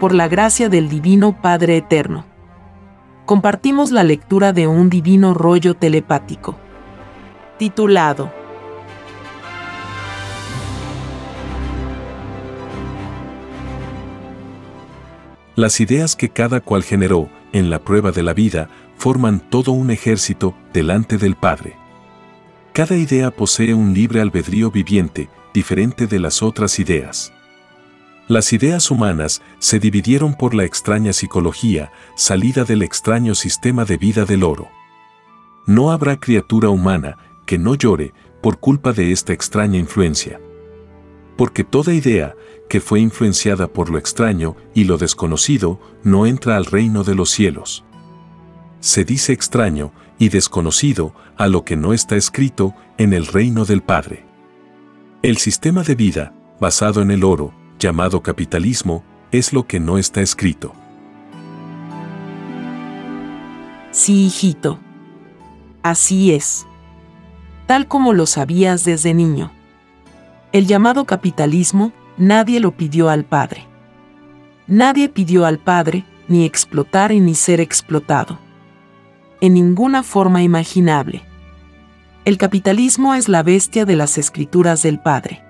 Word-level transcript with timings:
por 0.00 0.14
la 0.14 0.28
gracia 0.28 0.70
del 0.70 0.88
Divino 0.88 1.40
Padre 1.42 1.76
Eterno. 1.76 2.24
Compartimos 3.26 3.90
la 3.92 4.02
lectura 4.02 4.54
de 4.54 4.66
un 4.66 4.88
divino 4.88 5.34
rollo 5.34 5.74
telepático. 5.74 6.56
Titulado 7.58 8.32
Las 15.54 15.80
ideas 15.80 16.16
que 16.16 16.30
cada 16.30 16.60
cual 16.60 16.82
generó 16.82 17.28
en 17.52 17.68
la 17.68 17.80
prueba 17.80 18.10
de 18.10 18.22
la 18.22 18.32
vida 18.32 18.70
forman 18.96 19.40
todo 19.50 19.72
un 19.72 19.90
ejército 19.90 20.54
delante 20.72 21.18
del 21.18 21.36
Padre. 21.36 21.76
Cada 22.72 22.96
idea 22.96 23.30
posee 23.30 23.74
un 23.74 23.92
libre 23.92 24.22
albedrío 24.22 24.70
viviente, 24.70 25.28
diferente 25.52 26.06
de 26.06 26.18
las 26.18 26.42
otras 26.42 26.78
ideas. 26.78 27.34
Las 28.30 28.52
ideas 28.52 28.92
humanas 28.92 29.42
se 29.58 29.80
dividieron 29.80 30.34
por 30.34 30.54
la 30.54 30.62
extraña 30.62 31.12
psicología, 31.12 31.90
salida 32.14 32.62
del 32.62 32.82
extraño 32.82 33.34
sistema 33.34 33.84
de 33.84 33.96
vida 33.96 34.24
del 34.24 34.44
oro. 34.44 34.68
No 35.66 35.90
habrá 35.90 36.20
criatura 36.20 36.68
humana 36.68 37.18
que 37.44 37.58
no 37.58 37.74
llore 37.74 38.14
por 38.40 38.60
culpa 38.60 38.92
de 38.92 39.10
esta 39.10 39.32
extraña 39.32 39.80
influencia. 39.80 40.40
Porque 41.36 41.64
toda 41.64 41.92
idea 41.92 42.36
que 42.68 42.80
fue 42.80 43.00
influenciada 43.00 43.66
por 43.66 43.90
lo 43.90 43.98
extraño 43.98 44.54
y 44.76 44.84
lo 44.84 44.96
desconocido 44.96 45.80
no 46.04 46.24
entra 46.24 46.56
al 46.56 46.66
reino 46.66 47.02
de 47.02 47.16
los 47.16 47.30
cielos. 47.30 47.84
Se 48.78 49.04
dice 49.04 49.32
extraño 49.32 49.92
y 50.20 50.28
desconocido 50.28 51.16
a 51.36 51.48
lo 51.48 51.64
que 51.64 51.74
no 51.74 51.92
está 51.92 52.14
escrito 52.14 52.76
en 52.96 53.12
el 53.12 53.26
reino 53.26 53.64
del 53.64 53.82
Padre. 53.82 54.24
El 55.20 55.38
sistema 55.38 55.82
de 55.82 55.96
vida, 55.96 56.32
basado 56.60 57.02
en 57.02 57.10
el 57.10 57.24
oro, 57.24 57.58
llamado 57.80 58.22
capitalismo, 58.22 59.02
es 59.32 59.52
lo 59.52 59.66
que 59.66 59.80
no 59.80 59.96
está 59.96 60.20
escrito. 60.20 60.72
Sí, 63.90 64.26
hijito. 64.26 64.78
Así 65.82 66.32
es. 66.32 66.66
Tal 67.66 67.88
como 67.88 68.12
lo 68.12 68.26
sabías 68.26 68.84
desde 68.84 69.14
niño. 69.14 69.50
El 70.52 70.66
llamado 70.66 71.06
capitalismo, 71.06 71.92
nadie 72.18 72.60
lo 72.60 72.72
pidió 72.72 73.08
al 73.08 73.24
Padre. 73.24 73.66
Nadie 74.66 75.08
pidió 75.08 75.46
al 75.46 75.58
Padre 75.58 76.04
ni 76.28 76.44
explotar 76.44 77.12
ni 77.12 77.34
ser 77.34 77.60
explotado. 77.60 78.38
En 79.40 79.54
ninguna 79.54 80.02
forma 80.02 80.42
imaginable. 80.42 81.22
El 82.26 82.36
capitalismo 82.36 83.14
es 83.14 83.28
la 83.28 83.42
bestia 83.42 83.86
de 83.86 83.96
las 83.96 84.18
escrituras 84.18 84.82
del 84.82 85.00
Padre. 85.00 85.42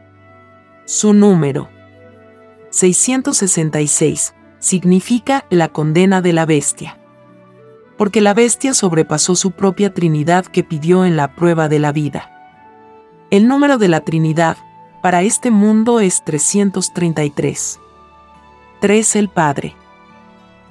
Su 0.87 1.13
número 1.13 1.69
666 2.71 4.35
significa 4.61 5.45
la 5.51 5.69
condena 5.69 6.23
de 6.23 6.33
la 6.33 6.47
bestia. 6.47 6.99
Porque 7.99 8.21
la 8.21 8.33
bestia 8.33 8.75
sobrepasó 8.75 9.35
su 9.35 9.51
propia 9.51 9.93
Trinidad 9.93 10.47
que 10.47 10.65
pidió 10.65 11.05
en 11.05 11.17
la 11.17 11.35
prueba 11.35 11.69
de 11.69 11.81
la 11.81 11.93
vida. 11.93 12.31
El 13.31 13.49
número 13.49 13.77
de 13.79 13.89
la 13.89 14.01
Trinidad 14.01 14.57
para 15.03 15.23
este 15.23 15.51
mundo 15.51 16.01
es 16.01 16.25
333. 16.25 17.81
3 18.81 19.17
el 19.17 19.29
Padre. 19.29 19.75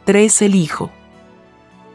3 0.05 0.41
el 0.43 0.55
Hijo. 0.55 0.91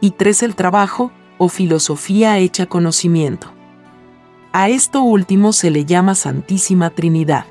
Y 0.01 0.11
3 0.11 0.43
el 0.43 0.55
trabajo 0.55 1.11
o 1.37 1.49
filosofía 1.49 2.37
hecha 2.37 2.67
conocimiento. 2.67 3.51
A 4.53 4.69
esto 4.69 5.01
último 5.01 5.51
se 5.51 5.71
le 5.71 5.83
llama 5.83 6.15
Santísima 6.15 6.89
Trinidad. 6.91 7.45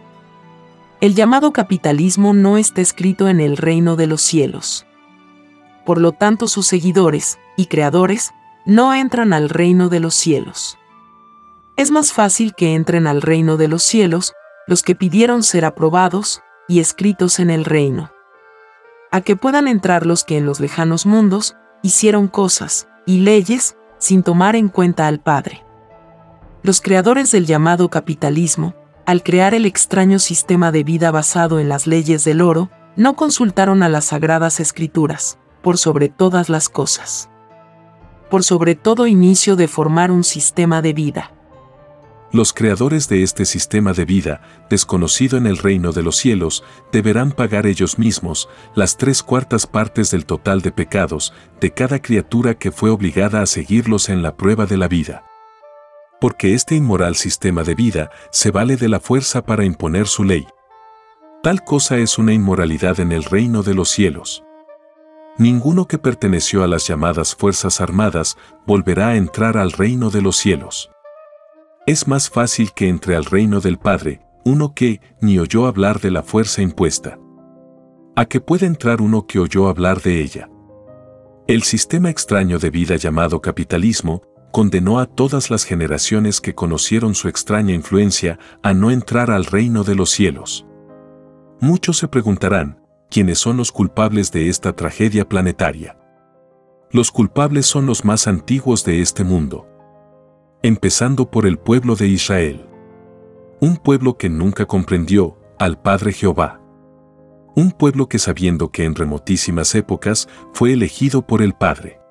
El 1.04 1.14
llamado 1.14 1.52
capitalismo 1.52 2.32
no 2.32 2.56
está 2.56 2.80
escrito 2.80 3.28
en 3.28 3.38
el 3.38 3.58
reino 3.58 3.94
de 3.94 4.06
los 4.06 4.22
cielos. 4.22 4.86
Por 5.84 6.00
lo 6.00 6.12
tanto, 6.12 6.48
sus 6.48 6.66
seguidores 6.66 7.38
y 7.58 7.66
creadores 7.66 8.32
no 8.64 8.94
entran 8.94 9.34
al 9.34 9.50
reino 9.50 9.90
de 9.90 10.00
los 10.00 10.14
cielos. 10.14 10.78
Es 11.76 11.90
más 11.90 12.14
fácil 12.14 12.54
que 12.54 12.74
entren 12.74 13.06
al 13.06 13.20
reino 13.20 13.58
de 13.58 13.68
los 13.68 13.82
cielos 13.82 14.32
los 14.66 14.82
que 14.82 14.94
pidieron 14.94 15.42
ser 15.42 15.66
aprobados 15.66 16.40
y 16.68 16.80
escritos 16.80 17.38
en 17.38 17.50
el 17.50 17.66
reino. 17.66 18.10
A 19.10 19.20
que 19.20 19.36
puedan 19.36 19.68
entrar 19.68 20.06
los 20.06 20.24
que 20.24 20.38
en 20.38 20.46
los 20.46 20.58
lejanos 20.58 21.04
mundos 21.04 21.54
hicieron 21.82 22.28
cosas 22.28 22.88
y 23.04 23.20
leyes 23.20 23.76
sin 23.98 24.22
tomar 24.22 24.56
en 24.56 24.70
cuenta 24.70 25.06
al 25.06 25.20
Padre. 25.20 25.66
Los 26.62 26.80
creadores 26.80 27.30
del 27.30 27.44
llamado 27.44 27.90
capitalismo 27.90 28.74
al 29.06 29.22
crear 29.22 29.54
el 29.54 29.66
extraño 29.66 30.18
sistema 30.18 30.72
de 30.72 30.84
vida 30.84 31.10
basado 31.10 31.60
en 31.60 31.68
las 31.68 31.86
leyes 31.86 32.24
del 32.24 32.40
oro, 32.40 32.70
no 32.96 33.16
consultaron 33.16 33.82
a 33.82 33.88
las 33.88 34.06
sagradas 34.06 34.60
escrituras, 34.60 35.38
por 35.62 35.78
sobre 35.78 36.08
todas 36.08 36.48
las 36.48 36.68
cosas. 36.68 37.28
Por 38.30 38.44
sobre 38.44 38.74
todo 38.74 39.06
inicio 39.06 39.56
de 39.56 39.68
formar 39.68 40.10
un 40.10 40.24
sistema 40.24 40.80
de 40.80 40.92
vida. 40.92 41.30
Los 42.32 42.52
creadores 42.52 43.08
de 43.08 43.22
este 43.22 43.44
sistema 43.44 43.92
de 43.92 44.04
vida, 44.04 44.40
desconocido 44.68 45.38
en 45.38 45.46
el 45.46 45.56
reino 45.56 45.92
de 45.92 46.02
los 46.02 46.16
cielos, 46.16 46.64
deberán 46.90 47.30
pagar 47.30 47.66
ellos 47.66 47.98
mismos 47.98 48.48
las 48.74 48.96
tres 48.96 49.22
cuartas 49.22 49.66
partes 49.66 50.10
del 50.10 50.26
total 50.26 50.60
de 50.60 50.72
pecados 50.72 51.32
de 51.60 51.70
cada 51.72 52.00
criatura 52.00 52.54
que 52.54 52.72
fue 52.72 52.90
obligada 52.90 53.40
a 53.40 53.46
seguirlos 53.46 54.08
en 54.08 54.22
la 54.22 54.36
prueba 54.36 54.66
de 54.66 54.76
la 54.76 54.88
vida 54.88 55.24
porque 56.20 56.54
este 56.54 56.74
inmoral 56.74 57.16
sistema 57.16 57.62
de 57.62 57.74
vida 57.74 58.10
se 58.30 58.50
vale 58.50 58.76
de 58.76 58.88
la 58.88 59.00
fuerza 59.00 59.44
para 59.44 59.64
imponer 59.64 60.06
su 60.06 60.24
ley. 60.24 60.46
Tal 61.42 61.62
cosa 61.64 61.98
es 61.98 62.18
una 62.18 62.32
inmoralidad 62.32 63.00
en 63.00 63.12
el 63.12 63.24
reino 63.24 63.62
de 63.62 63.74
los 63.74 63.90
cielos. 63.90 64.42
Ninguno 65.36 65.86
que 65.86 65.98
perteneció 65.98 66.62
a 66.62 66.68
las 66.68 66.86
llamadas 66.86 67.34
Fuerzas 67.34 67.80
Armadas 67.80 68.36
volverá 68.66 69.08
a 69.08 69.16
entrar 69.16 69.56
al 69.56 69.72
reino 69.72 70.10
de 70.10 70.22
los 70.22 70.36
cielos. 70.36 70.90
Es 71.86 72.08
más 72.08 72.30
fácil 72.30 72.72
que 72.72 72.88
entre 72.88 73.16
al 73.16 73.24
reino 73.24 73.60
del 73.60 73.78
Padre 73.78 74.20
uno 74.44 74.74
que 74.74 75.00
ni 75.20 75.38
oyó 75.38 75.66
hablar 75.66 76.00
de 76.00 76.10
la 76.10 76.22
fuerza 76.22 76.62
impuesta. 76.62 77.18
A 78.14 78.26
que 78.26 78.40
puede 78.40 78.66
entrar 78.66 79.00
uno 79.00 79.26
que 79.26 79.38
oyó 79.38 79.68
hablar 79.68 80.02
de 80.02 80.20
ella. 80.20 80.48
El 81.46 81.62
sistema 81.62 82.10
extraño 82.10 82.58
de 82.58 82.70
vida 82.70 82.96
llamado 82.96 83.40
capitalismo 83.40 84.22
condenó 84.54 85.00
a 85.00 85.06
todas 85.06 85.50
las 85.50 85.64
generaciones 85.64 86.40
que 86.40 86.54
conocieron 86.54 87.16
su 87.16 87.26
extraña 87.26 87.74
influencia 87.74 88.38
a 88.62 88.72
no 88.72 88.92
entrar 88.92 89.32
al 89.32 89.46
reino 89.46 89.82
de 89.82 89.96
los 89.96 90.10
cielos. 90.10 90.64
Muchos 91.60 91.98
se 91.98 92.06
preguntarán, 92.06 92.80
¿quiénes 93.10 93.40
son 93.40 93.56
los 93.56 93.72
culpables 93.72 94.30
de 94.30 94.48
esta 94.48 94.72
tragedia 94.72 95.28
planetaria? 95.28 95.98
Los 96.92 97.10
culpables 97.10 97.66
son 97.66 97.86
los 97.86 98.04
más 98.04 98.28
antiguos 98.28 98.84
de 98.84 99.00
este 99.00 99.24
mundo. 99.24 99.66
Empezando 100.62 101.28
por 101.28 101.46
el 101.46 101.58
pueblo 101.58 101.96
de 101.96 102.06
Israel. 102.06 102.64
Un 103.60 103.76
pueblo 103.76 104.16
que 104.16 104.28
nunca 104.28 104.66
comprendió 104.66 105.36
al 105.58 105.82
Padre 105.82 106.12
Jehová. 106.12 106.60
Un 107.56 107.72
pueblo 107.72 108.08
que 108.08 108.20
sabiendo 108.20 108.70
que 108.70 108.84
en 108.84 108.94
remotísimas 108.94 109.74
épocas 109.74 110.28
fue 110.52 110.74
elegido 110.74 111.26
por 111.26 111.42
el 111.42 111.54
Padre 111.54 112.03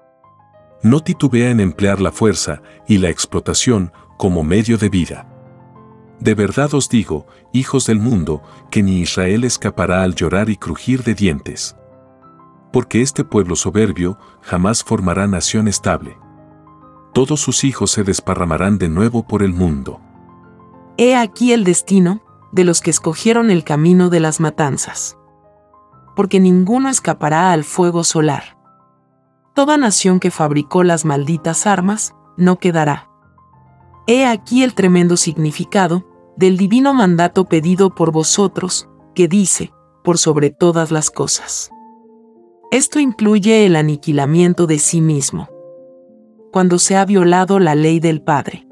no 0.84 1.00
titubea 1.00 1.50
en 1.50 1.62
emplear 1.62 2.02
la 2.02 2.12
fuerza 2.12 2.62
y 2.88 2.98
la 2.98 3.10
explotación 3.10 3.94
como 4.18 4.44
medio 4.44 4.78
de 4.78 4.90
vida. 4.90 5.28
De 6.20 6.36
verdad 6.36 6.74
os 6.74 6.90
digo, 6.90 7.26
hijos 7.54 7.88
del 7.88 8.00
mundo, 8.00 8.44
que 8.70 8.84
ni 8.84 9.00
Israel 9.00 9.46
escapará 9.46 10.04
al 10.04 10.14
llorar 10.14 10.50
y 10.50 10.58
crujir 10.58 11.04
de 11.04 11.16
dientes. 11.16 11.76
Porque 12.72 13.02
este 13.02 13.24
pueblo 13.24 13.56
soberbio 13.56 14.18
jamás 14.42 14.84
formará 14.84 15.26
nación 15.26 15.68
estable. 15.68 16.18
Todos 17.14 17.40
sus 17.40 17.64
hijos 17.64 17.92
se 17.92 18.04
desparramarán 18.04 18.78
de 18.78 18.90
nuevo 18.90 19.26
por 19.26 19.42
el 19.42 19.54
mundo. 19.54 20.02
He 20.98 21.16
aquí 21.16 21.54
el 21.54 21.64
destino 21.64 22.22
de 22.52 22.66
los 22.66 22.82
que 22.82 22.90
escogieron 22.90 23.52
el 23.52 23.64
camino 23.64 24.10
de 24.10 24.20
las 24.20 24.40
matanzas. 24.40 25.18
Porque 26.16 26.40
ninguno 26.40 26.90
escapará 26.90 27.52
al 27.52 27.64
fuego 27.64 28.04
solar 28.04 28.63
toda 29.54 29.78
nación 29.78 30.20
que 30.20 30.32
fabricó 30.32 30.84
las 30.84 31.06
malditas 31.06 31.68
armas, 31.68 32.16
no 32.38 32.58
quedará. 32.58 33.10
He 34.08 34.26
aquí 34.26 34.64
el 34.64 34.74
tremendo 34.74 35.16
significado 35.16 36.06
del 36.36 36.58
divino 36.58 36.94
mandato 36.94 37.46
pedido 37.46 37.94
por 37.94 38.12
vosotros, 38.12 38.90
que 39.14 39.28
dice, 39.28 39.72
por 40.04 40.18
sobre 40.18 40.50
todas 40.50 40.92
las 40.92 41.12
cosas. 41.12 41.70
Esto 42.72 43.00
incluye 43.00 43.66
el 43.66 43.76
aniquilamiento 43.76 44.66
de 44.66 44.80
sí 44.80 45.00
mismo. 45.00 45.48
Cuando 46.52 46.80
se 46.80 46.98
ha 46.98 47.06
violado 47.06 47.60
la 47.60 47.76
ley 47.76 48.00
del 48.00 48.22
Padre. 48.22 48.68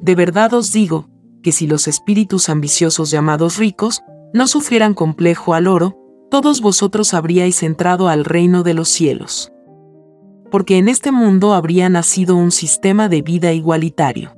De 0.00 0.14
verdad 0.14 0.54
os 0.54 0.72
digo, 0.72 1.08
que 1.42 1.52
si 1.52 1.66
los 1.66 1.88
espíritus 1.88 2.48
ambiciosos 2.48 3.10
llamados 3.10 3.56
ricos 3.56 4.02
no 4.32 4.46
sufrieran 4.46 4.94
complejo 4.94 5.54
al 5.54 5.66
oro, 5.66 5.96
todos 6.30 6.60
vosotros 6.60 7.12
habríais 7.14 7.62
entrado 7.62 8.08
al 8.08 8.24
reino 8.24 8.62
de 8.62 8.74
los 8.74 8.88
cielos 8.88 9.52
porque 10.50 10.78
en 10.78 10.88
este 10.88 11.12
mundo 11.12 11.54
habría 11.54 11.88
nacido 11.88 12.36
un 12.36 12.50
sistema 12.50 13.08
de 13.08 13.22
vida 13.22 13.52
igualitario. 13.52 14.36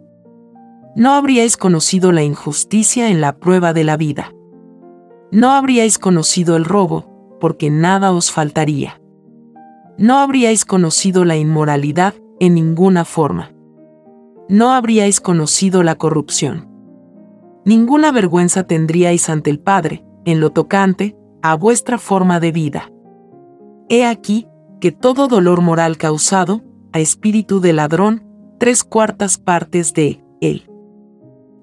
No 0.95 1.13
habríais 1.13 1.57
conocido 1.57 2.13
la 2.13 2.23
injusticia 2.23 3.09
en 3.09 3.21
la 3.21 3.39
prueba 3.39 3.73
de 3.73 3.85
la 3.85 3.97
vida. 3.97 4.33
No 5.31 5.53
habríais 5.53 5.99
conocido 5.99 6.57
el 6.57 6.67
robo, 6.67 7.39
porque 7.41 7.71
nada 7.71 8.13
os 8.13 8.31
faltaría. 8.31 9.01
No 9.97 10.19
habríais 10.19 10.65
conocido 10.65 11.25
la 11.25 11.37
inmoralidad 11.37 12.15
en 12.41 12.55
ninguna 12.55 13.05
forma. 13.05 13.53
No 14.49 14.73
habríais 14.73 15.21
conocido 15.21 15.83
la 15.83 15.95
corrupción. 15.95 16.69
Ninguna 17.65 18.13
vergüenza 18.13 18.65
tendríais 18.65 19.31
ante 19.31 19.49
el 19.49 19.61
Padre, 19.61 20.05
en 20.25 20.41
lo 20.41 20.51
tocante, 20.51 21.17
a 21.43 21.55
vuestra 21.55 21.97
forma 21.97 22.39
de 22.39 22.53
vida. 22.53 22.93
He 23.89 24.05
aquí 24.05 24.47
que 24.83 24.91
todo 24.91 25.29
dolor 25.29 25.61
moral 25.61 25.97
causado, 25.97 26.65
a 26.93 26.99
espíritu 26.99 27.61
de 27.61 27.73
ladrón, 27.73 28.25
tres 28.59 28.83
cuartas 28.83 29.39
partes 29.39 29.95
de 29.95 30.25
él. 30.41 30.69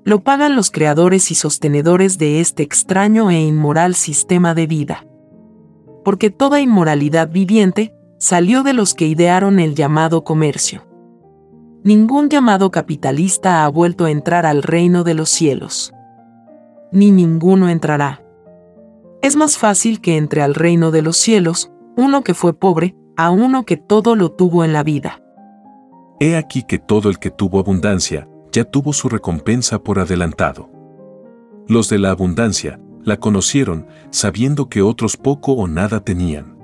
Lo 0.05 0.23
pagan 0.23 0.55
los 0.55 0.71
creadores 0.71 1.29
y 1.29 1.35
sostenedores 1.35 2.17
de 2.17 2.39
este 2.39 2.63
extraño 2.63 3.29
e 3.29 3.41
inmoral 3.41 3.95
sistema 3.95 4.55
de 4.55 4.67
vida. 4.67 5.05
Porque 6.05 6.29
toda 6.29 6.61
inmoralidad 6.61 7.29
viviente 7.29 7.93
salió 8.19 8.63
de 8.63 8.71
los 8.71 8.93
que 8.93 9.07
idearon 9.07 9.59
el 9.59 9.75
llamado 9.75 10.23
comercio. 10.23 10.87
Ningún 11.83 12.29
llamado 12.29 12.71
capitalista 12.71 13.65
ha 13.65 13.67
vuelto 13.67 14.05
a 14.05 14.11
entrar 14.11 14.45
al 14.45 14.63
reino 14.63 15.03
de 15.03 15.15
los 15.15 15.29
cielos. 15.29 15.93
Ni 16.93 17.11
ninguno 17.11 17.67
entrará. 17.67 18.23
Es 19.21 19.35
más 19.35 19.57
fácil 19.57 19.99
que 19.99 20.15
entre 20.15 20.41
al 20.41 20.55
reino 20.55 20.91
de 20.91 21.01
los 21.01 21.17
cielos 21.17 21.69
uno 21.97 22.23
que 22.23 22.33
fue 22.33 22.53
pobre 22.53 22.95
a 23.19 23.31
uno 23.31 23.65
que 23.65 23.75
todo 23.75 24.15
lo 24.15 24.31
tuvo 24.31 24.63
en 24.63 24.71
la 24.71 24.81
vida. 24.81 25.21
He 26.21 26.37
aquí 26.37 26.63
que 26.63 26.79
todo 26.79 27.09
el 27.09 27.19
que 27.19 27.29
tuvo 27.29 27.59
abundancia 27.59 28.29
ya 28.53 28.63
tuvo 28.63 28.93
su 28.93 29.09
recompensa 29.09 29.83
por 29.83 29.99
adelantado. 29.99 30.69
Los 31.67 31.89
de 31.89 31.99
la 31.99 32.11
abundancia 32.11 32.79
la 33.03 33.17
conocieron 33.17 33.87
sabiendo 34.09 34.69
que 34.69 34.81
otros 34.81 35.17
poco 35.17 35.51
o 35.51 35.67
nada 35.67 35.99
tenían. 35.99 36.57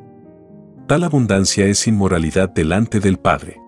Tal 0.87 1.03
abundancia 1.03 1.65
es 1.65 1.87
inmoralidad 1.87 2.51
delante 2.51 3.01
del 3.01 3.17
Padre. 3.17 3.59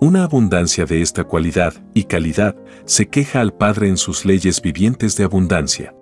Una 0.00 0.24
abundancia 0.24 0.86
de 0.86 1.02
esta 1.02 1.22
cualidad 1.22 1.72
y 1.94 2.04
calidad 2.04 2.56
se 2.84 3.06
queja 3.06 3.40
al 3.40 3.54
Padre 3.54 3.86
en 3.86 3.96
sus 3.96 4.24
leyes 4.24 4.60
vivientes 4.60 5.16
de 5.16 5.22
abundancia. 5.22 5.94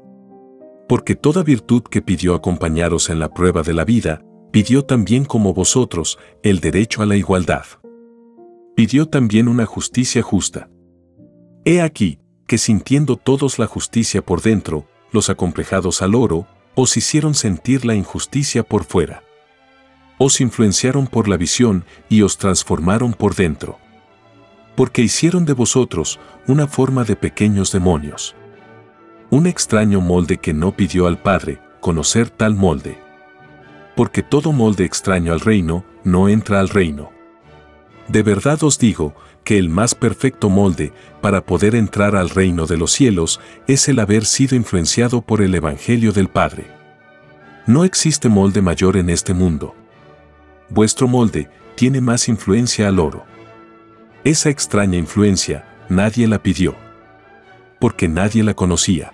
Porque 0.89 1.15
toda 1.15 1.43
virtud 1.43 1.83
que 1.83 2.01
pidió 2.01 2.35
acompañaros 2.35 3.11
en 3.11 3.19
la 3.19 3.29
prueba 3.35 3.61
de 3.61 3.75
la 3.75 3.85
vida, 3.85 4.23
pidió 4.51 4.85
también 4.85 5.25
como 5.25 5.55
vosotros 5.55 6.19
el 6.43 6.61
derecho 6.61 7.03
a 7.03 7.07
la 7.07 7.17
igualdad. 7.17 7.65
Pidió 8.75 9.07
también 9.07 9.49
una 9.49 9.67
justicia 9.67 10.23
justa. 10.23 10.69
He 11.65 11.81
aquí, 11.81 12.19
que 12.47 12.59
sintiendo 12.59 13.17
todos 13.17 13.59
la 13.59 13.67
justicia 13.67 14.23
por 14.23 14.43
dentro, 14.43 14.87
los 15.13 15.31
acomplejados 15.31 16.03
al 16.03 16.15
oro, 16.15 16.47
os 16.75 16.97
hicieron 16.97 17.35
sentir 17.35 17.85
la 17.85 17.95
injusticia 17.95 18.63
por 18.63 18.85
fuera. 18.85 19.23
Os 20.19 20.41
influenciaron 20.41 21.07
por 21.07 21.29
la 21.29 21.37
visión 21.37 21.85
y 22.09 22.23
os 22.23 22.39
transformaron 22.39 23.13
por 23.13 23.35
dentro. 23.35 23.79
Porque 24.77 25.03
hicieron 25.03 25.45
de 25.45 25.53
vosotros 25.53 26.19
una 26.47 26.67
forma 26.67 27.05
de 27.05 27.17
pequeños 27.17 27.73
demonios. 27.73 28.35
Un 29.31 29.47
extraño 29.47 30.01
molde 30.01 30.39
que 30.39 30.53
no 30.53 30.77
pidió 30.77 31.07
al 31.07 31.21
Padre 31.21 31.61
conocer 31.81 32.31
tal 32.31 32.55
molde. 32.55 32.99
Porque 34.01 34.23
todo 34.23 34.53
molde 34.53 34.87
extraño 34.87 35.31
al 35.31 35.41
reino 35.41 35.85
no 36.05 36.31
entra 36.31 36.59
al 36.59 36.71
reino. 36.71 37.11
De 38.09 38.23
verdad 38.23 38.63
os 38.63 38.79
digo 38.79 39.15
que 39.45 39.59
el 39.59 39.69
más 39.69 39.95
perfecto 39.95 40.49
molde 40.49 40.95
para 41.21 41.45
poder 41.45 41.75
entrar 41.75 42.17
al 42.17 42.31
reino 42.31 42.65
de 42.65 42.79
los 42.79 42.93
cielos 42.93 43.43
es 43.67 43.91
el 43.91 43.99
haber 43.99 44.25
sido 44.25 44.57
influenciado 44.57 45.21
por 45.21 45.43
el 45.43 45.55
Evangelio 45.55 46.13
del 46.13 46.29
Padre. 46.29 46.65
No 47.67 47.85
existe 47.85 48.31
molde 48.31 48.63
mayor 48.63 48.97
en 48.97 49.11
este 49.11 49.35
mundo. 49.35 49.75
Vuestro 50.71 51.07
molde 51.07 51.51
tiene 51.75 52.01
más 52.01 52.27
influencia 52.31 52.89
al 52.89 53.01
oro. 53.01 53.27
Esa 54.25 54.49
extraña 54.49 54.97
influencia 54.97 55.67
nadie 55.91 56.27
la 56.27 56.43
pidió. 56.43 56.75
Porque 57.79 58.09
nadie 58.09 58.45
la 58.45 58.55
conocía. 58.55 59.13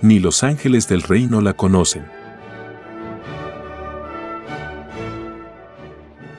Ni 0.00 0.18
los 0.18 0.44
ángeles 0.44 0.88
del 0.88 1.02
reino 1.02 1.42
la 1.42 1.52
conocen. 1.52 2.21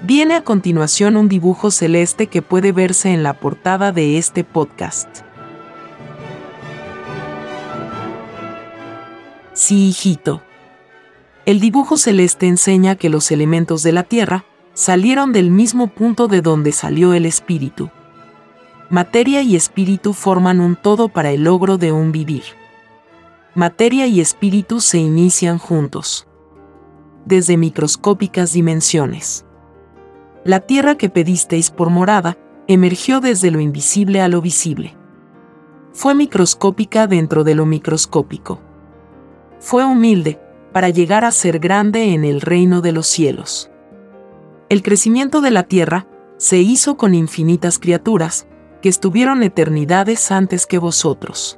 Viene 0.05 0.35
a 0.35 0.43
continuación 0.43 1.15
un 1.15 1.29
dibujo 1.29 1.71
celeste 1.71 2.27
que 2.27 2.41
puede 2.41 2.73
verse 2.73 3.13
en 3.13 3.23
la 3.23 3.39
portada 3.39 3.93
de 3.93 4.17
este 4.17 4.43
podcast. 4.43 5.21
Sí, 9.53 9.87
hijito. 9.87 10.41
El 11.45 11.61
dibujo 11.61 11.95
celeste 11.95 12.47
enseña 12.47 12.97
que 12.97 13.07
los 13.07 13.31
elementos 13.31 13.81
de 13.81 13.93
la 13.93 14.03
Tierra 14.03 14.43
salieron 14.73 15.31
del 15.31 15.51
mismo 15.51 15.87
punto 15.87 16.27
de 16.27 16.41
donde 16.41 16.73
salió 16.73 17.13
el 17.13 17.25
espíritu. 17.25 17.89
Materia 18.89 19.41
y 19.41 19.55
espíritu 19.55 20.11
forman 20.11 20.59
un 20.59 20.75
todo 20.75 21.07
para 21.07 21.31
el 21.31 21.45
logro 21.45 21.77
de 21.77 21.93
un 21.93 22.11
vivir. 22.11 22.43
Materia 23.55 24.05
y 24.07 24.19
espíritu 24.19 24.81
se 24.81 24.97
inician 24.97 25.59
juntos. 25.59 26.27
Desde 27.25 27.55
microscópicas 27.55 28.51
dimensiones. 28.51 29.45
La 30.45 30.59
tierra 30.59 30.95
que 30.95 31.09
pedisteis 31.09 31.71
por 31.71 31.89
morada 31.89 32.37
emergió 32.67 33.21
desde 33.21 33.49
lo 33.49 33.61
invisible 33.61 34.19
a 34.19 34.27
lo 34.27 34.41
visible. 34.41 34.95
Fue 35.93 36.15
microscópica 36.15 37.07
dentro 37.07 37.45
de 37.45 37.55
lo 37.55 37.65
microscópico. 37.65 38.59
Fue 39.59 39.85
humilde 39.85 40.41
para 40.73 40.89
llegar 40.89 41.23
a 41.23 41.31
ser 41.31 41.59
grande 41.59 42.13
en 42.13 42.25
el 42.25 42.41
reino 42.41 42.81
de 42.81 42.91
los 42.91 43.07
cielos. 43.07 43.71
El 44.67 44.81
crecimiento 44.81 45.39
de 45.39 45.51
la 45.51 45.63
tierra 45.63 46.07
se 46.37 46.57
hizo 46.57 46.97
con 46.97 47.13
infinitas 47.13 47.79
criaturas 47.79 48.47
que 48.81 48.89
estuvieron 48.89 49.43
eternidades 49.43 50.29
antes 50.29 50.65
que 50.65 50.77
vosotros. 50.77 51.57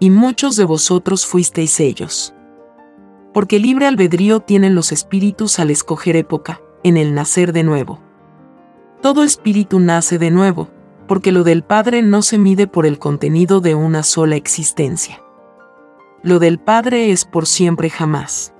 Y 0.00 0.10
muchos 0.10 0.56
de 0.56 0.64
vosotros 0.64 1.24
fuisteis 1.24 1.78
ellos. 1.78 2.34
Porque 3.32 3.60
libre 3.60 3.86
albedrío 3.86 4.40
tienen 4.40 4.74
los 4.74 4.90
espíritus 4.90 5.60
al 5.60 5.70
escoger 5.70 6.16
época, 6.16 6.60
en 6.86 6.96
el 6.96 7.14
nacer 7.14 7.52
de 7.52 7.64
nuevo. 7.64 7.98
Todo 9.02 9.24
espíritu 9.24 9.80
nace 9.80 10.18
de 10.18 10.30
nuevo, 10.30 10.68
porque 11.08 11.32
lo 11.32 11.42
del 11.42 11.64
Padre 11.64 12.00
no 12.00 12.22
se 12.22 12.38
mide 12.38 12.68
por 12.68 12.86
el 12.86 13.00
contenido 13.00 13.60
de 13.60 13.74
una 13.74 14.04
sola 14.04 14.36
existencia. 14.36 15.20
Lo 16.22 16.38
del 16.38 16.60
Padre 16.60 17.10
es 17.10 17.24
por 17.24 17.46
siempre 17.46 17.90
jamás. 17.90 18.54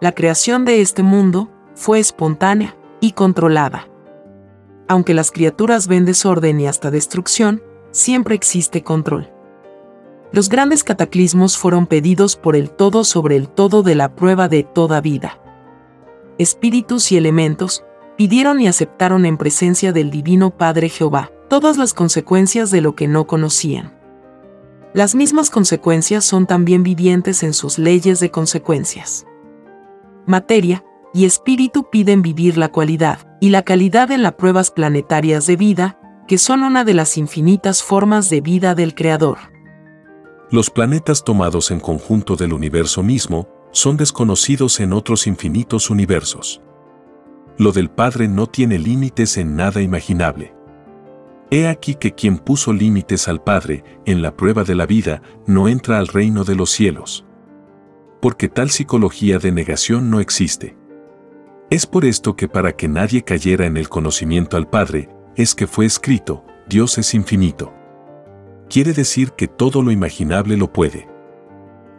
La 0.00 0.12
creación 0.12 0.64
de 0.64 0.80
este 0.80 1.02
mundo 1.02 1.50
fue 1.74 1.98
espontánea 1.98 2.76
y 3.00 3.12
controlada. 3.12 3.88
Aunque 4.86 5.12
las 5.12 5.32
criaturas 5.32 5.88
ven 5.88 6.04
desorden 6.04 6.60
y 6.60 6.68
hasta 6.68 6.92
destrucción, 6.92 7.64
siempre 7.90 8.36
existe 8.36 8.84
control. 8.84 9.28
Los 10.30 10.48
grandes 10.48 10.84
cataclismos 10.84 11.58
fueron 11.58 11.88
pedidos 11.88 12.36
por 12.36 12.54
el 12.54 12.70
todo 12.70 13.02
sobre 13.02 13.34
el 13.34 13.48
todo 13.48 13.82
de 13.82 13.96
la 13.96 14.14
prueba 14.14 14.46
de 14.46 14.62
toda 14.62 15.00
vida 15.00 15.40
espíritus 16.38 17.12
y 17.12 17.16
elementos, 17.16 17.84
pidieron 18.16 18.60
y 18.60 18.68
aceptaron 18.68 19.26
en 19.26 19.36
presencia 19.36 19.92
del 19.92 20.10
Divino 20.10 20.50
Padre 20.50 20.88
Jehová 20.88 21.30
todas 21.48 21.76
las 21.76 21.94
consecuencias 21.94 22.70
de 22.70 22.80
lo 22.80 22.94
que 22.94 23.08
no 23.08 23.26
conocían. 23.26 23.92
Las 24.92 25.14
mismas 25.14 25.50
consecuencias 25.50 26.24
son 26.24 26.46
también 26.46 26.82
vivientes 26.82 27.42
en 27.42 27.52
sus 27.52 27.78
leyes 27.78 28.20
de 28.20 28.30
consecuencias. 28.30 29.26
Materia 30.26 30.84
y 31.12 31.24
espíritu 31.24 31.90
piden 31.90 32.22
vivir 32.22 32.56
la 32.56 32.70
cualidad 32.70 33.18
y 33.40 33.50
la 33.50 33.62
calidad 33.62 34.10
en 34.10 34.22
las 34.22 34.34
pruebas 34.34 34.70
planetarias 34.70 35.46
de 35.46 35.56
vida, 35.56 35.98
que 36.26 36.38
son 36.38 36.62
una 36.62 36.84
de 36.84 36.94
las 36.94 37.18
infinitas 37.18 37.82
formas 37.82 38.30
de 38.30 38.40
vida 38.40 38.74
del 38.74 38.94
Creador. 38.94 39.38
Los 40.50 40.70
planetas 40.70 41.24
tomados 41.24 41.70
en 41.70 41.80
conjunto 41.80 42.36
del 42.36 42.52
universo 42.52 43.02
mismo 43.02 43.48
son 43.74 43.96
desconocidos 43.96 44.78
en 44.78 44.92
otros 44.92 45.26
infinitos 45.26 45.90
universos. 45.90 46.62
Lo 47.58 47.72
del 47.72 47.90
Padre 47.90 48.28
no 48.28 48.46
tiene 48.46 48.78
límites 48.78 49.36
en 49.36 49.56
nada 49.56 49.82
imaginable. 49.82 50.54
He 51.50 51.66
aquí 51.66 51.96
que 51.96 52.12
quien 52.12 52.38
puso 52.38 52.72
límites 52.72 53.26
al 53.26 53.42
Padre 53.42 53.84
en 54.06 54.22
la 54.22 54.36
prueba 54.36 54.62
de 54.62 54.76
la 54.76 54.86
vida 54.86 55.22
no 55.46 55.68
entra 55.68 55.98
al 55.98 56.06
reino 56.06 56.44
de 56.44 56.54
los 56.54 56.70
cielos. 56.70 57.24
Porque 58.20 58.48
tal 58.48 58.70
psicología 58.70 59.38
de 59.38 59.50
negación 59.50 60.08
no 60.08 60.20
existe. 60.20 60.76
Es 61.68 61.84
por 61.84 62.04
esto 62.04 62.36
que 62.36 62.46
para 62.48 62.76
que 62.76 62.86
nadie 62.86 63.22
cayera 63.22 63.66
en 63.66 63.76
el 63.76 63.88
conocimiento 63.88 64.56
al 64.56 64.70
Padre, 64.70 65.08
es 65.34 65.54
que 65.56 65.66
fue 65.66 65.84
escrito, 65.84 66.44
Dios 66.68 66.96
es 66.96 67.12
infinito. 67.12 67.74
Quiere 68.70 68.92
decir 68.92 69.32
que 69.32 69.48
todo 69.48 69.82
lo 69.82 69.90
imaginable 69.90 70.56
lo 70.56 70.72
puede 70.72 71.13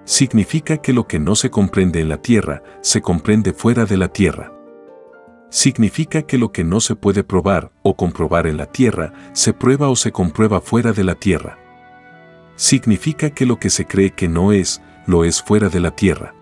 significa 0.05 0.77
que 0.77 0.93
lo 0.93 1.07
que 1.07 1.19
no 1.19 1.35
se 1.35 1.50
comprende 1.50 2.00
en 2.00 2.09
la 2.09 2.21
tierra 2.21 2.63
se 2.81 3.01
comprende 3.01 3.53
fuera 3.53 3.85
de 3.85 3.97
la 3.97 4.07
tierra. 4.07 4.51
Significa 5.50 6.24
que 6.24 6.38
lo 6.38 6.51
que 6.51 6.63
no 6.63 6.79
se 6.79 6.95
puede 6.95 7.24
probar 7.24 7.71
o 7.83 7.95
comprobar 7.95 8.47
en 8.47 8.57
la 8.57 8.67
tierra 8.67 9.13
se 9.33 9.53
prueba 9.53 9.89
o 9.89 9.95
se 9.95 10.12
comprueba 10.12 10.62
fuera 10.62 10.93
de 10.93 11.03
la 11.03 11.15
tierra. 11.15 11.57
Significa 12.55 13.31
que 13.31 13.45
lo 13.45 13.57
que 13.57 13.69
se 13.69 13.85
cree 13.85 14.12
que 14.12 14.27
no 14.27 14.51
es, 14.51 14.81
lo 15.05 15.24
es 15.24 15.41
fuera 15.41 15.69
de 15.69 15.79
la 15.79 15.91
tierra. 15.91 16.33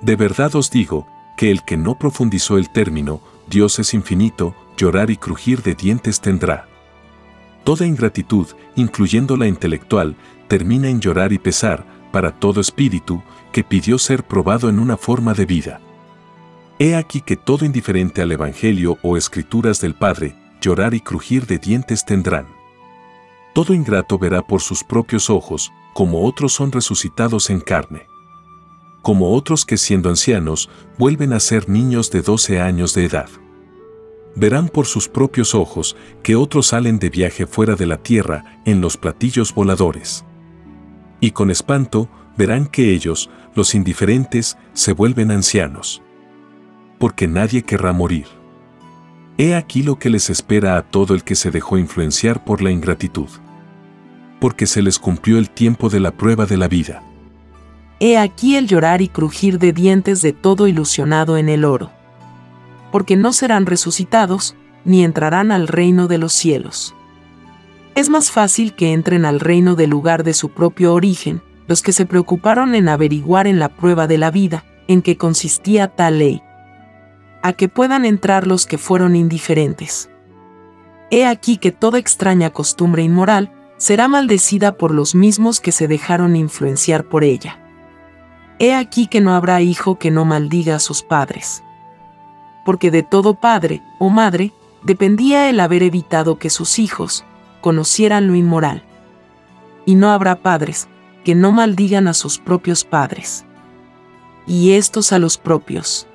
De 0.00 0.16
verdad 0.16 0.54
os 0.54 0.70
digo, 0.70 1.06
que 1.36 1.50
el 1.50 1.64
que 1.64 1.76
no 1.76 1.98
profundizó 1.98 2.58
el 2.58 2.70
término, 2.70 3.20
Dios 3.48 3.78
es 3.78 3.94
infinito, 3.94 4.54
llorar 4.76 5.10
y 5.10 5.16
crujir 5.16 5.62
de 5.62 5.74
dientes 5.74 6.20
tendrá. 6.20 6.66
Toda 7.64 7.86
ingratitud, 7.86 8.46
incluyendo 8.74 9.36
la 9.36 9.46
intelectual, 9.46 10.16
termina 10.48 10.88
en 10.88 11.00
llorar 11.00 11.32
y 11.32 11.38
pesar, 11.38 11.84
para 12.16 12.32
todo 12.32 12.62
espíritu, 12.62 13.22
que 13.52 13.62
pidió 13.62 13.98
ser 13.98 14.24
probado 14.24 14.70
en 14.70 14.78
una 14.78 14.96
forma 14.96 15.34
de 15.34 15.44
vida. 15.44 15.82
He 16.78 16.96
aquí 16.96 17.20
que 17.20 17.36
todo 17.36 17.66
indiferente 17.66 18.22
al 18.22 18.32
Evangelio 18.32 18.96
o 19.02 19.18
escrituras 19.18 19.82
del 19.82 19.94
Padre, 19.94 20.34
llorar 20.62 20.94
y 20.94 21.00
crujir 21.00 21.44
de 21.44 21.58
dientes 21.58 22.06
tendrán. 22.06 22.46
Todo 23.52 23.74
ingrato 23.74 24.18
verá 24.18 24.40
por 24.40 24.62
sus 24.62 24.82
propios 24.82 25.28
ojos, 25.28 25.70
como 25.92 26.24
otros 26.24 26.54
son 26.54 26.72
resucitados 26.72 27.50
en 27.50 27.60
carne. 27.60 28.06
Como 29.02 29.34
otros 29.34 29.66
que 29.66 29.76
siendo 29.76 30.08
ancianos, 30.08 30.70
vuelven 30.96 31.34
a 31.34 31.40
ser 31.40 31.68
niños 31.68 32.10
de 32.10 32.22
12 32.22 32.62
años 32.62 32.94
de 32.94 33.04
edad. 33.04 33.28
Verán 34.34 34.70
por 34.70 34.86
sus 34.86 35.06
propios 35.06 35.54
ojos 35.54 35.98
que 36.22 36.34
otros 36.34 36.68
salen 36.68 36.98
de 36.98 37.10
viaje 37.10 37.46
fuera 37.46 37.74
de 37.74 37.84
la 37.84 37.98
tierra 37.98 38.62
en 38.64 38.80
los 38.80 38.96
platillos 38.96 39.54
voladores. 39.54 40.24
Y 41.20 41.30
con 41.30 41.50
espanto 41.50 42.08
verán 42.36 42.66
que 42.66 42.92
ellos, 42.92 43.30
los 43.54 43.74
indiferentes, 43.74 44.58
se 44.72 44.92
vuelven 44.92 45.30
ancianos 45.30 46.02
porque 46.98 47.26
nadie 47.26 47.62
querrá 47.62 47.92
morir. 47.92 48.26
He 49.38 49.54
aquí 49.54 49.82
lo 49.82 49.98
que 49.98 50.10
les 50.10 50.30
espera 50.30 50.76
a 50.76 50.82
todo 50.82 51.14
el 51.14 51.22
que 51.22 51.34
se 51.34 51.50
dejó 51.50 51.76
influenciar 51.78 52.44
por 52.44 52.62
la 52.62 52.70
ingratitud. 52.70 53.28
Porque 54.40 54.66
se 54.66 54.82
les 54.82 54.98
cumplió 54.98 55.38
el 55.38 55.50
tiempo 55.50 55.88
de 55.88 56.00
la 56.00 56.10
prueba 56.10 56.46
de 56.46 56.56
la 56.56 56.68
vida. 56.68 57.02
He 58.00 58.18
aquí 58.18 58.56
el 58.56 58.66
llorar 58.66 59.02
y 59.02 59.08
crujir 59.08 59.58
de 59.58 59.72
dientes 59.72 60.22
de 60.22 60.32
todo 60.32 60.66
ilusionado 60.68 61.36
en 61.36 61.48
el 61.48 61.64
oro. 61.64 61.90
Porque 62.92 63.16
no 63.16 63.32
serán 63.32 63.66
resucitados, 63.66 64.54
ni 64.84 65.04
entrarán 65.04 65.52
al 65.52 65.68
reino 65.68 66.06
de 66.06 66.18
los 66.18 66.32
cielos. 66.32 66.94
Es 67.96 68.10
más 68.10 68.30
fácil 68.30 68.74
que 68.74 68.92
entren 68.92 69.24
al 69.24 69.40
reino 69.40 69.74
del 69.74 69.88
lugar 69.88 70.22
de 70.22 70.34
su 70.34 70.50
propio 70.50 70.92
origen, 70.92 71.42
los 71.66 71.80
que 71.80 71.92
se 71.92 72.04
preocuparon 72.04 72.74
en 72.74 72.90
averiguar 72.90 73.46
en 73.46 73.58
la 73.58 73.70
prueba 73.70 74.06
de 74.06 74.18
la 74.18 74.30
vida, 74.30 74.64
en 74.86 75.00
que 75.00 75.16
consistía 75.16 75.88
tal 75.88 76.18
ley 76.18 76.42
a 77.42 77.52
que 77.52 77.68
puedan 77.68 78.04
entrar 78.04 78.46
los 78.46 78.66
que 78.66 78.76
fueron 78.76 79.14
indiferentes. 79.14 80.10
He 81.12 81.24
aquí 81.24 81.58
que 81.58 81.70
toda 81.70 81.98
extraña 81.98 82.50
costumbre 82.50 83.02
inmoral 83.02 83.52
será 83.76 84.08
maldecida 84.08 84.76
por 84.76 84.92
los 84.92 85.14
mismos 85.14 85.60
que 85.60 85.70
se 85.70 85.86
dejaron 85.86 86.34
influenciar 86.34 87.04
por 87.04 87.22
ella. 87.22 87.60
He 88.58 88.74
aquí 88.74 89.06
que 89.06 89.20
no 89.20 89.32
habrá 89.32 89.60
hijo 89.62 89.96
que 89.96 90.10
no 90.10 90.24
maldiga 90.24 90.74
a 90.74 90.80
sus 90.80 91.02
padres. 91.02 91.62
Porque 92.64 92.90
de 92.90 93.04
todo 93.04 93.34
padre 93.34 93.80
o 94.00 94.10
madre 94.10 94.52
dependía 94.82 95.48
el 95.48 95.60
haber 95.60 95.84
evitado 95.84 96.40
que 96.40 96.50
sus 96.50 96.80
hijos 96.80 97.24
conocieran 97.66 98.28
lo 98.28 98.36
inmoral. 98.36 98.84
Y 99.86 99.96
no 99.96 100.12
habrá 100.12 100.36
padres 100.36 100.86
que 101.24 101.34
no 101.34 101.50
maldigan 101.50 102.06
a 102.06 102.14
sus 102.14 102.38
propios 102.38 102.84
padres. 102.84 103.44
Y 104.46 104.74
estos 104.74 105.10
a 105.12 105.18
los 105.18 105.36
propios 105.36 106.06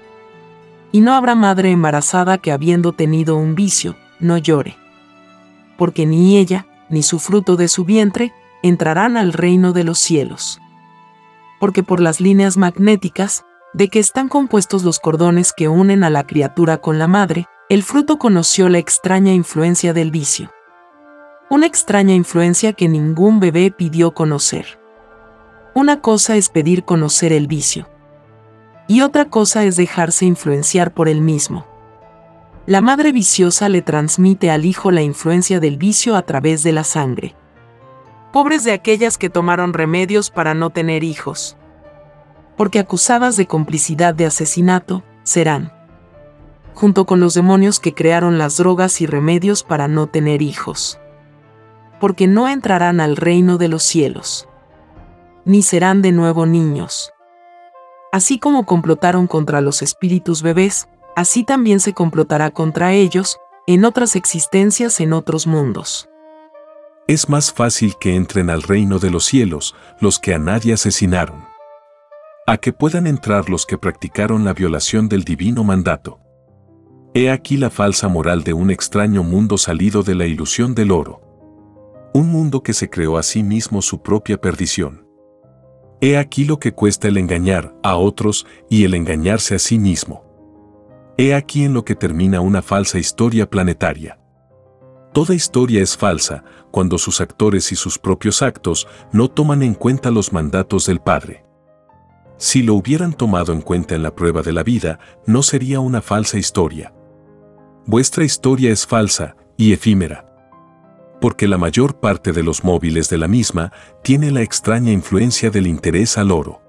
y 0.93 1.01
no 1.01 1.11
habrá 1.11 1.35
madre 1.35 1.71
embarazada 1.71 2.37
que 2.37 2.53
habiendo 2.53 2.93
tenido 2.93 3.35
un 3.35 3.53
vicio, 3.53 3.97
no 4.21 4.37
llore. 4.37 4.77
Porque 5.77 6.05
ni 6.05 6.37
ella, 6.37 6.67
ni 6.87 7.03
su 7.03 7.19
fruto 7.19 7.57
de 7.57 7.67
su 7.67 7.83
vientre, 7.83 8.31
entrarán 8.63 9.17
al 9.17 9.33
reino 9.33 9.73
de 9.73 9.83
los 9.83 9.99
cielos. 9.99 10.61
Porque 11.59 11.83
por 11.83 11.99
las 11.99 12.21
líneas 12.21 12.55
magnéticas, 12.55 13.43
de 13.73 13.89
que 13.89 13.99
están 13.99 14.29
compuestos 14.29 14.83
los 14.83 15.01
cordones 15.01 15.51
que 15.51 15.67
unen 15.67 16.05
a 16.05 16.09
la 16.09 16.25
criatura 16.25 16.77
con 16.77 16.97
la 16.97 17.09
madre, 17.09 17.45
el 17.67 17.83
fruto 17.83 18.19
conoció 18.19 18.69
la 18.69 18.77
extraña 18.77 19.33
influencia 19.33 19.91
del 19.91 20.11
vicio. 20.11 20.49
Una 21.51 21.65
extraña 21.65 22.15
influencia 22.15 22.71
que 22.71 22.87
ningún 22.87 23.41
bebé 23.41 23.71
pidió 23.71 24.13
conocer. 24.13 24.79
Una 25.75 25.99
cosa 25.99 26.37
es 26.37 26.47
pedir 26.47 26.85
conocer 26.85 27.33
el 27.33 27.47
vicio, 27.47 27.89
y 28.87 29.01
otra 29.01 29.25
cosa 29.25 29.65
es 29.65 29.75
dejarse 29.75 30.23
influenciar 30.23 30.93
por 30.93 31.09
él 31.09 31.19
mismo. 31.19 31.67
La 32.67 32.79
madre 32.79 33.11
viciosa 33.11 33.67
le 33.67 33.81
transmite 33.81 34.49
al 34.49 34.63
hijo 34.63 34.91
la 34.91 35.01
influencia 35.01 35.59
del 35.59 35.75
vicio 35.75 36.15
a 36.15 36.21
través 36.21 36.63
de 36.63 36.71
la 36.71 36.85
sangre. 36.85 37.35
Pobres 38.31 38.63
de 38.63 38.71
aquellas 38.71 39.17
que 39.17 39.29
tomaron 39.29 39.73
remedios 39.73 40.29
para 40.29 40.53
no 40.53 40.69
tener 40.69 41.03
hijos. 41.03 41.57
Porque 42.55 42.79
acusadas 42.79 43.35
de 43.35 43.45
complicidad 43.45 44.15
de 44.15 44.25
asesinato, 44.25 45.03
serán. 45.23 45.73
Junto 46.75 47.05
con 47.05 47.19
los 47.19 47.33
demonios 47.33 47.81
que 47.81 47.93
crearon 47.93 48.37
las 48.37 48.55
drogas 48.55 49.01
y 49.01 49.05
remedios 49.05 49.63
para 49.63 49.89
no 49.89 50.07
tener 50.07 50.41
hijos. 50.41 50.97
Porque 52.01 52.27
no 52.27 52.49
entrarán 52.49 52.99
al 52.99 53.15
reino 53.15 53.57
de 53.57 53.69
los 53.69 53.83
cielos. 53.83 54.49
Ni 55.45 55.61
serán 55.61 56.01
de 56.01 56.11
nuevo 56.11 56.45
niños 56.45 57.13
Así 58.11 58.39
como 58.39 58.65
complotaron 58.65 59.25
contra 59.25 59.61
los 59.61 59.81
espíritus 59.81 60.41
bebés, 60.41 60.89
así 61.15 61.45
también 61.45 61.79
se 61.79 61.93
complotará 61.93 62.51
contra 62.51 62.91
ellos, 62.91 63.39
en 63.67 63.85
otras 63.85 64.17
existencias 64.17 64.99
en 64.99 65.13
otros 65.13 65.47
mundos. 65.47 66.09
Es 67.07 67.29
más 67.29 67.53
fácil 67.53 67.95
que 67.99 68.15
entren 68.15 68.49
al 68.49 68.63
reino 68.63 68.99
de 68.99 69.11
los 69.11 69.23
cielos 69.23 69.75
los 70.01 70.19
que 70.19 70.33
a 70.33 70.39
nadie 70.39 70.73
asesinaron. 70.73 71.45
A 72.47 72.57
que 72.57 72.73
puedan 72.73 73.07
entrar 73.07 73.49
los 73.49 73.65
que 73.65 73.77
practicaron 73.77 74.43
la 74.43 74.53
violación 74.53 75.07
del 75.07 75.23
divino 75.23 75.63
mandato. 75.63 76.19
He 77.13 77.29
aquí 77.29 77.55
la 77.55 77.69
falsa 77.69 78.09
moral 78.09 78.43
de 78.43 78.53
un 78.53 78.71
extraño 78.71 79.23
mundo 79.23 79.57
salido 79.57 80.03
de 80.03 80.15
la 80.15 80.25
ilusión 80.25 80.75
del 80.75 80.91
oro. 80.91 81.21
Un 82.13 82.29
mundo 82.29 82.61
que 82.61 82.73
se 82.73 82.89
creó 82.89 83.17
a 83.17 83.23
sí 83.23 83.41
mismo 83.41 83.81
su 83.81 84.01
propia 84.01 84.39
perdición. 84.39 85.07
He 86.01 86.17
aquí 86.17 86.43
lo 86.43 86.59
que 86.59 86.73
cuesta 86.73 87.07
el 87.07 87.15
engañar 87.17 87.73
a 87.83 87.95
otros 87.95 88.45
y 88.69 88.83
el 88.83 88.95
engañarse 88.95 89.55
a 89.55 89.59
sí 89.59 89.79
mismo. 89.79 90.25
He 91.17 91.33
aquí 91.33 91.63
en 91.63 91.73
lo 91.73 91.85
que 91.85 91.95
termina 91.95 92.41
una 92.41 92.61
falsa 92.61 92.99
historia 92.99 93.49
planetaria. 93.49 94.19
Toda 95.13 95.33
historia 95.33 95.81
es 95.81 95.95
falsa 95.95 96.43
cuando 96.69 96.97
sus 96.97 97.21
actores 97.21 97.71
y 97.71 97.77
sus 97.77 97.97
propios 97.97 98.41
actos 98.41 98.87
no 99.13 99.29
toman 99.29 99.63
en 99.63 99.73
cuenta 99.73 100.11
los 100.11 100.33
mandatos 100.33 100.87
del 100.87 100.99
Padre. 100.99 101.45
Si 102.35 102.61
lo 102.61 102.75
hubieran 102.75 103.13
tomado 103.13 103.53
en 103.53 103.61
cuenta 103.61 103.95
en 103.95 104.03
la 104.03 104.13
prueba 104.15 104.41
de 104.41 104.51
la 104.51 104.63
vida, 104.63 104.99
no 105.25 105.43
sería 105.43 105.79
una 105.79 106.01
falsa 106.01 106.37
historia. 106.37 106.93
Vuestra 107.85 108.25
historia 108.25 108.71
es 108.71 108.85
falsa 108.85 109.37
y 109.55 109.71
efímera 109.71 110.30
porque 111.21 111.47
la 111.47 111.57
mayor 111.57 111.99
parte 111.99 112.33
de 112.33 112.43
los 112.43 112.63
móviles 112.63 113.07
de 113.09 113.19
la 113.19 113.27
misma 113.27 113.71
tiene 114.03 114.31
la 114.31 114.41
extraña 114.41 114.91
influencia 114.91 115.51
del 115.51 115.67
interés 115.67 116.17
al 116.17 116.31
oro. 116.31 116.61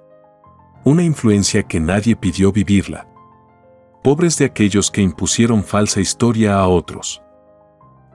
Una 0.84 1.02
influencia 1.02 1.62
que 1.62 1.80
nadie 1.80 2.14
pidió 2.14 2.52
vivirla. 2.52 3.08
Pobres 4.04 4.36
de 4.36 4.44
aquellos 4.44 4.90
que 4.90 5.00
impusieron 5.00 5.64
falsa 5.64 6.00
historia 6.00 6.56
a 6.58 6.68
otros. 6.68 7.22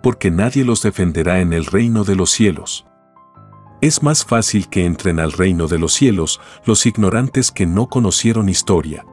Porque 0.03 0.29
nadie 0.29 0.63
los 0.63 0.83
defenderá 0.83 1.41
en 1.41 1.53
el 1.53 1.65
reino 1.65 2.03
de 2.03 2.15
los 2.15 2.29
cielos. 2.29 2.85
Es 3.81 4.03
más 4.03 4.23
fácil 4.23 4.69
que 4.69 4.85
entren 4.85 5.19
al 5.19 5.31
reino 5.31 5.67
de 5.67 5.79
los 5.79 5.93
cielos 5.93 6.39
los 6.65 6.85
ignorantes 6.85 7.51
que 7.51 7.65
no 7.65 7.87
conocieron 7.87 8.47
historia 8.47 9.05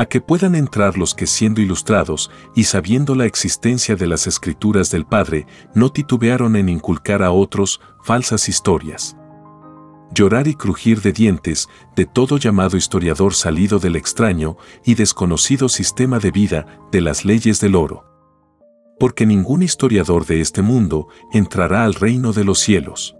a 0.00 0.06
que 0.06 0.22
puedan 0.22 0.54
entrar 0.54 0.96
los 0.96 1.14
que 1.14 1.26
siendo 1.26 1.60
ilustrados 1.60 2.30
y 2.54 2.64
sabiendo 2.64 3.14
la 3.14 3.26
existencia 3.26 3.96
de 3.96 4.06
las 4.06 4.26
escrituras 4.26 4.90
del 4.90 5.04
Padre, 5.04 5.46
no 5.74 5.92
titubearon 5.92 6.56
en 6.56 6.70
inculcar 6.70 7.22
a 7.22 7.32
otros 7.32 7.82
falsas 8.02 8.48
historias. 8.48 9.14
Llorar 10.14 10.48
y 10.48 10.54
crujir 10.54 11.02
de 11.02 11.12
dientes 11.12 11.68
de 11.96 12.06
todo 12.06 12.38
llamado 12.38 12.78
historiador 12.78 13.34
salido 13.34 13.78
del 13.78 13.94
extraño 13.94 14.56
y 14.86 14.94
desconocido 14.94 15.68
sistema 15.68 16.18
de 16.18 16.30
vida 16.30 16.80
de 16.90 17.02
las 17.02 17.26
leyes 17.26 17.60
del 17.60 17.76
oro. 17.76 18.06
Porque 18.98 19.26
ningún 19.26 19.62
historiador 19.62 20.24
de 20.24 20.40
este 20.40 20.62
mundo 20.62 21.08
entrará 21.30 21.84
al 21.84 21.92
reino 21.92 22.32
de 22.32 22.44
los 22.44 22.58
cielos. 22.58 23.19